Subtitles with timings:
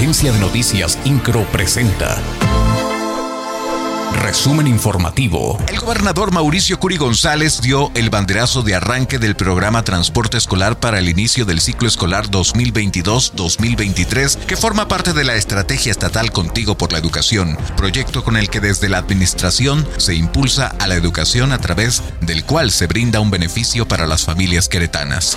[0.00, 2.16] Agencia de Noticias Incro presenta.
[4.22, 5.58] Resumen informativo.
[5.68, 11.00] El gobernador Mauricio Curi González dio el banderazo de arranque del programa Transporte Escolar para
[11.00, 16.92] el inicio del ciclo escolar 2022-2023, que forma parte de la Estrategia Estatal Contigo por
[16.92, 21.58] la Educación, proyecto con el que desde la administración se impulsa a la educación a
[21.58, 25.36] través del cual se brinda un beneficio para las familias queretanas.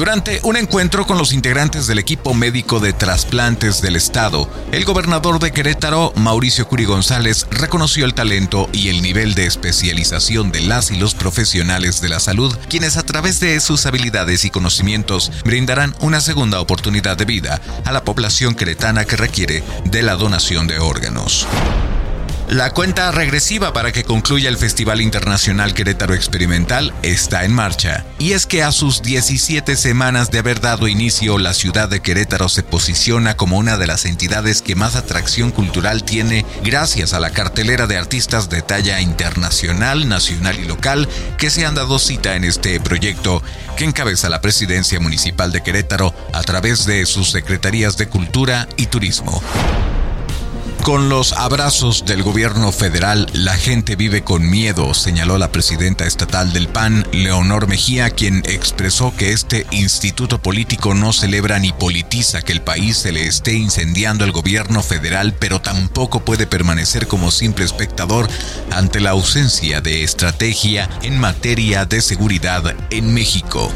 [0.00, 5.38] Durante un encuentro con los integrantes del equipo médico de trasplantes del Estado, el gobernador
[5.40, 10.90] de Querétaro, Mauricio Curi González, reconoció el talento y el nivel de especialización de las
[10.90, 15.94] y los profesionales de la salud, quienes a través de sus habilidades y conocimientos brindarán
[16.00, 20.78] una segunda oportunidad de vida a la población queretana que requiere de la donación de
[20.78, 21.46] órganos.
[22.50, 28.04] La cuenta regresiva para que concluya el Festival Internacional Querétaro Experimental está en marcha.
[28.18, 32.48] Y es que a sus 17 semanas de haber dado inicio, la ciudad de Querétaro
[32.48, 37.30] se posiciona como una de las entidades que más atracción cultural tiene gracias a la
[37.30, 42.42] cartelera de artistas de talla internacional, nacional y local que se han dado cita en
[42.42, 43.44] este proyecto
[43.76, 48.86] que encabeza la presidencia municipal de Querétaro a través de sus secretarías de Cultura y
[48.86, 49.40] Turismo.
[50.82, 56.54] Con los abrazos del gobierno federal, la gente vive con miedo, señaló la presidenta estatal
[56.54, 62.52] del PAN, Leonor Mejía, quien expresó que este instituto político no celebra ni politiza que
[62.52, 67.66] el país se le esté incendiando al gobierno federal, pero tampoco puede permanecer como simple
[67.66, 68.28] espectador
[68.70, 73.70] ante la ausencia de estrategia en materia de seguridad en México.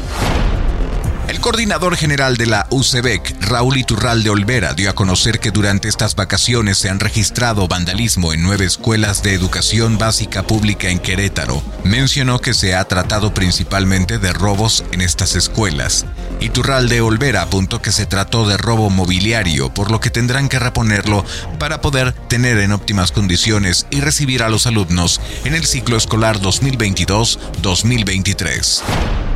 [1.27, 6.13] El coordinador general de la UCEBEC, Raúl Iturralde Olvera, dio a conocer que durante estas
[6.15, 11.63] vacaciones se han registrado vandalismo en nueve escuelas de educación básica pública en Querétaro.
[11.83, 16.05] Mencionó que se ha tratado principalmente de robos en estas escuelas.
[16.41, 21.25] Iturralde Olvera apuntó que se trató de robo mobiliario, por lo que tendrán que reponerlo
[21.57, 26.39] para poder tener en óptimas condiciones y recibir a los alumnos en el ciclo escolar
[26.39, 29.24] 2022-2023.